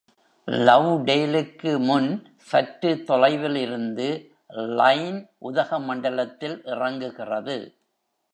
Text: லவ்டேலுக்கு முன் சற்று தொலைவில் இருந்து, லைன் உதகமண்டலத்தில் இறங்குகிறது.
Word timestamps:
லவ்டேலுக்கு 0.47 1.79
முன் 1.79 2.07
சற்று 2.37 3.03
தொலைவில் 3.03 3.55
இருந்து, 3.55 4.07
லைன் 4.49 5.29
உதகமண்டலத்தில் 5.41 6.57
இறங்குகிறது. 6.65 7.57